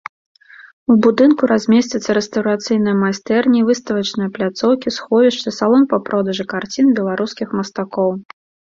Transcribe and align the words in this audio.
У 0.93 0.95
будынку 1.05 1.49
размесцяцца 1.51 2.15
рэстаўрацыйныя 2.19 2.95
майстэрні, 3.03 3.59
выставачныя 3.69 4.29
пляцоўкі, 4.41 4.97
сховішча, 4.99 5.49
салон 5.61 5.89
па 5.95 6.05
продажы 6.11 6.43
карцін 6.57 6.85
беларускіх 7.01 7.47
мастакоў. 7.63 8.11